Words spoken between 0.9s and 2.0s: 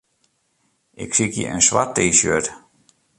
Ik sykje in swart